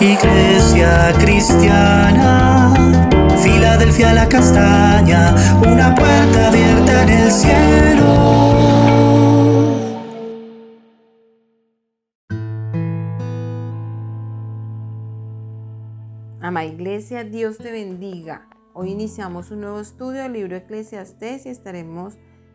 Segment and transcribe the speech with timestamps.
[0.00, 2.74] Iglesia cristiana,
[3.40, 8.14] Filadelfia la castaña, una puerta abierta en el cielo.
[16.40, 18.48] Ama Iglesia, Dios te bendiga.
[18.72, 22.14] Hoy iniciamos un nuevo estudio del libro Eclesiastés y estaremos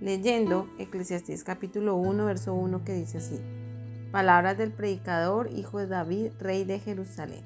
[0.00, 3.40] leyendo Eclesiastés capítulo 1, verso 1 que dice así.
[4.10, 7.44] Palabras del predicador, hijo de David, rey de Jerusalén.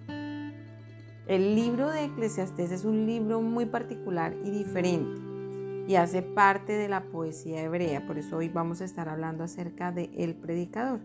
[1.26, 5.20] El libro de Eclesiastés es un libro muy particular y diferente
[5.86, 9.92] y hace parte de la poesía hebrea, por eso hoy vamos a estar hablando acerca
[9.92, 11.00] de el predicador.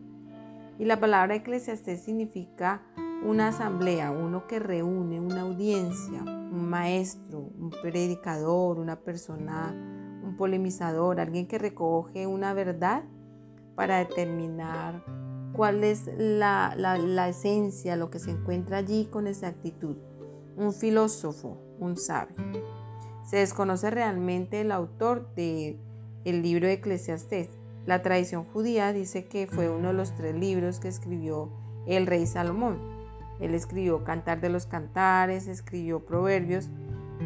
[0.77, 2.81] Y la palabra Eclesiastés significa
[3.25, 9.73] una asamblea, uno que reúne una audiencia, un maestro, un predicador, una persona,
[10.23, 13.03] un polemizador, alguien que recoge una verdad
[13.75, 15.03] para determinar
[15.53, 19.97] cuál es la, esencia, lo que se encuentra allí con exactitud.
[20.55, 22.35] Un filósofo, un sabio.
[23.25, 25.79] Se desconoce realmente el autor del
[26.25, 27.49] el libro de Eclesiastés.
[27.85, 31.49] La tradición judía dice que fue uno de los tres libros que escribió
[31.87, 32.79] el rey Salomón.
[33.39, 36.69] Él escribió Cantar de los Cantares, escribió Proverbios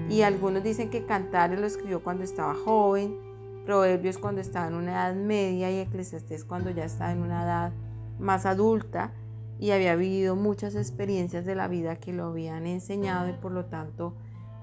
[0.09, 3.17] y algunos dicen que Cantares lo escribió cuando estaba joven,
[3.65, 7.73] Proverbios cuando estaba en una edad media y Eclesiastés cuando ya estaba en una edad
[8.19, 9.11] más adulta
[9.59, 13.65] y había vivido muchas experiencias de la vida que lo habían enseñado y por lo
[13.65, 14.13] tanto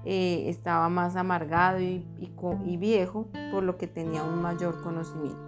[0.03, 2.03] eh, estaba más amargado y,
[2.77, 5.39] viejo, por lo que tenía un mayor conocimiento.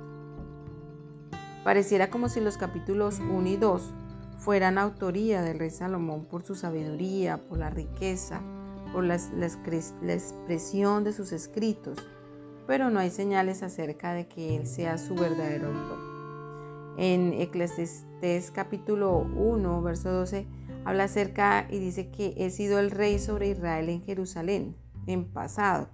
[1.63, 3.93] Pareciera como si los capítulos 1 y 2
[4.37, 8.41] fueran autoría del rey Salomón por su sabiduría, por la riqueza,
[8.91, 11.97] por la, expresión de sus escritos,
[12.67, 16.12] pero no hay señales acerca de que él sea su verdadero autor.
[16.97, 20.47] En Eclesiastés capítulo 1, verso 12,
[20.85, 24.75] habla acerca y dice que he sido el rey sobre Israel en Jerusalén,
[25.07, 25.89] en pasado,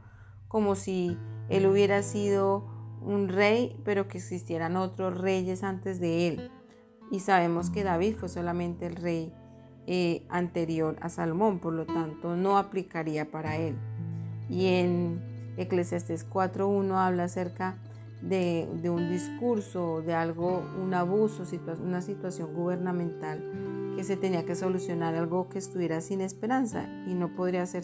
[0.48, 1.18] como si
[1.50, 2.66] él hubiera sido
[3.02, 6.52] un rey, pero que existieran otros reyes antes de él
[7.12, 9.34] y sabemos que David fue solamente el rey
[9.88, 13.76] eh, anterior a Salomón, por lo tanto no aplicaría para él.
[14.50, 15.22] Y en
[15.58, 17.78] Eclesiastes 4.1 habla acerca
[18.22, 21.44] de, un discurso, de algo, un abuso,
[21.82, 27.36] una situación gubernamental que se tenía que solucionar, algo que estuviera sin esperanza y no
[27.36, 27.84] podría ser,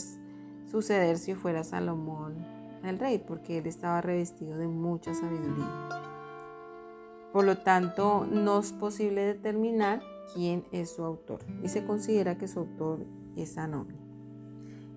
[0.69, 2.46] suceder si fuera Salomón
[2.84, 5.90] el rey, porque él estaba revestido de mucha sabiduría.
[7.34, 10.02] Por lo tanto, no es posible determinar
[10.34, 14.04] quién es su autor y se considera que su autor es anónimo.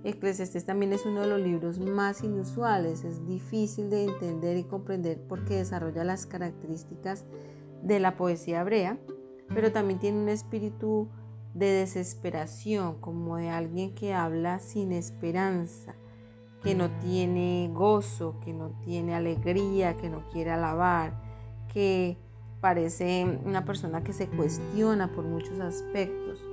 [0.04, 5.20] Eclesiastes también es uno de los libros más inusuales, es difícil de entender y comprender
[5.28, 7.24] porque desarrolla las características
[7.82, 8.98] de la poesía hebrea,
[9.48, 11.08] pero también tiene un espíritu
[11.54, 15.96] de desesperación, como de alguien que habla sin esperanza,
[16.62, 21.20] que no tiene gozo, que no tiene alegría, que no quiere alabar,
[21.72, 22.18] que
[22.60, 26.44] parece una persona que se cuestiona por muchos aspectos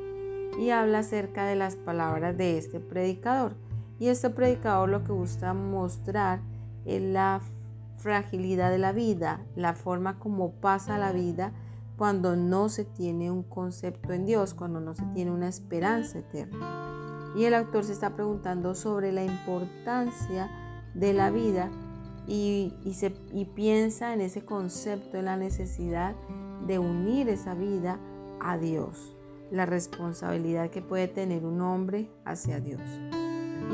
[0.58, 3.56] y habla acerca de las palabras de este predicador.
[4.00, 6.42] Y este predicador lo que busca mostrar
[6.86, 7.42] es la
[7.98, 11.54] fragilidad de la vida, la forma como pasa la vida
[11.98, 17.34] cuando no se tiene un concepto en Dios, cuando no se tiene una esperanza eterna.
[17.36, 20.50] Y el autor se está preguntando sobre la importancia
[20.94, 21.70] de la vida
[22.28, 23.12] y, se,
[23.56, 26.16] piensa en ese concepto, en la necesidad
[26.66, 28.00] de unir esa vida
[28.40, 29.15] a Dios,
[29.52, 32.82] la responsabilidad que puede tener un hombre hacia Dios.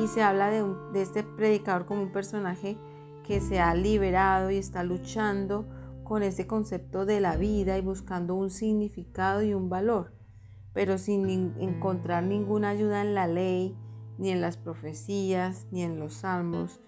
[0.01, 2.77] Y se habla de, este predicador como un personaje
[3.23, 5.67] que se ha liberado y está luchando
[6.03, 10.13] con ese concepto de la vida y buscando un significado y un valor,
[10.73, 13.77] pero sin encontrar ninguna ayuda en la ley,
[14.17, 16.81] ni en las profecías, ni en los salmos,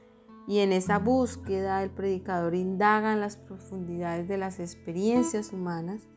[0.48, 6.10] y en esa búsqueda el predicador indaga en las profundidades de las experiencias humanas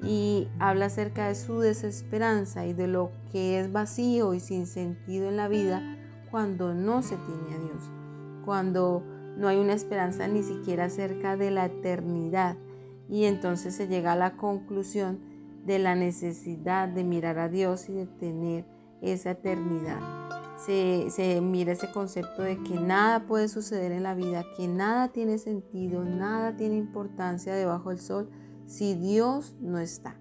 [0.00, 5.28] y habla acerca de su desesperanza y de lo que es vacío y sin sentido
[5.28, 5.98] en la vida
[6.30, 7.90] cuando no se tiene a Dios,
[8.44, 9.04] cuando
[9.36, 12.56] no hay una esperanza ni siquiera acerca de la eternidad.
[13.08, 15.20] Y entonces se llega a la conclusión
[15.64, 18.64] de la necesidad de mirar a Dios y de tener
[19.00, 20.22] esa eternidad
[20.64, 25.38] se, mira ese concepto de que nada puede suceder en la vida, que nada tiene
[25.38, 28.30] sentido, nada tiene importancia debajo del sol
[28.72, 30.16] si Dios no está.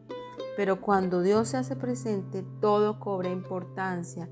[0.58, 4.30] Pero cuando Dios se hace presente, todo cobra importancia.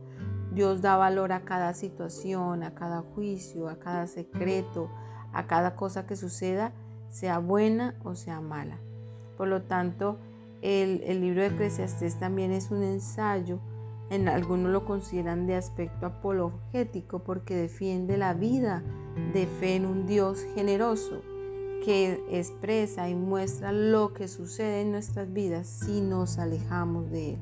[0.51, 4.89] Dios da valor a cada situación, a cada juicio, a cada secreto,
[5.31, 6.74] a cada cosa que suceda,
[7.07, 8.80] sea buena o sea mala.
[9.38, 10.19] Por lo tanto,
[10.62, 13.62] el, libro de Eclesiastés también es un ensayo
[14.10, 18.83] En algunos lo consideran de aspecto apologético porque defiende la vida
[19.31, 21.22] de fe en un Dios generoso
[21.84, 27.40] que expresa y muestra lo que sucede en nuestras vidas si nos alejamos de Él.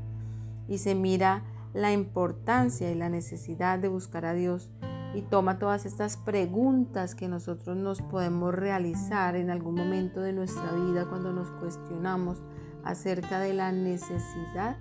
[0.67, 1.43] Y se mira
[1.73, 4.69] la importancia y la necesidad de buscar a Dios
[5.13, 10.71] y toma todas estas preguntas que nosotros nos podemos realizar en algún momento de nuestra
[10.73, 12.41] vida cuando nos cuestionamos
[12.83, 14.77] acerca de la necesidad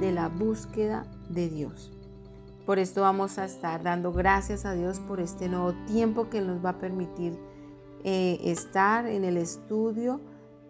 [0.00, 1.92] de la búsqueda de Dios.
[2.64, 6.64] Por esto vamos a estar dando gracias a Dios por este nuevo tiempo que nos
[6.64, 7.38] va a permitir
[8.08, 10.20] eh, estar en el estudio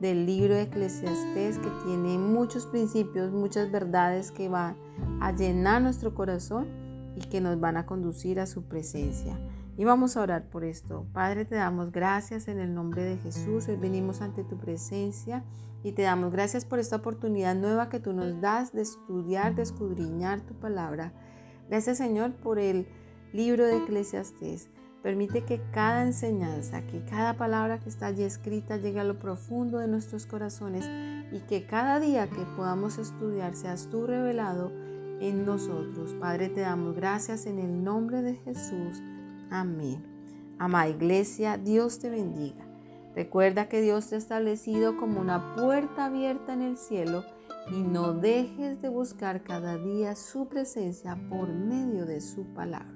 [0.01, 4.75] del libro de Eclesiastés que tiene muchos principios, muchas verdades que van
[5.21, 6.67] a llenar nuestro corazón
[7.15, 9.39] y que nos van a conducir a su presencia.
[9.77, 11.05] Y vamos a orar por esto.
[11.13, 13.69] Padre, te damos gracias en el nombre de Jesús.
[13.69, 15.45] Hoy venimos ante tu presencia
[15.85, 19.63] y te damos gracias por esta oportunidad nueva que tú nos das de estudiar, de
[19.63, 21.13] escudriñar tu palabra.
[21.69, 22.89] Gracias Señor por el
[23.35, 24.71] libro de Eclesiastés.
[25.07, 29.79] Permite que cada enseñanza, que cada palabra que está allí escrita llegue a lo profundo
[29.79, 30.85] de nuestros corazones
[31.31, 34.73] y que cada día que podamos estudiar seas tú revelado
[35.21, 36.13] en nosotros.
[36.15, 39.01] Padre, te damos gracias en el nombre de Jesús.
[39.49, 40.05] Amén.
[40.59, 42.67] Amada iglesia, Dios te bendiga.
[43.15, 47.23] Recuerda que Dios te ha establecido como una puerta abierta en el cielo
[47.71, 52.96] y no dejes de buscar cada día su presencia por medio de su palabra.